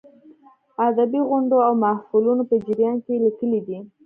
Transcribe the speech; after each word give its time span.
ادبي 0.87 1.19
غونډو 1.29 1.57
او 1.67 1.73
محفلونو 1.83 2.43
په 2.49 2.55
جریان 2.65 2.97
کې 3.03 3.11
یې 3.15 3.23
لیکلې 3.25 3.59
دي. 3.67 3.77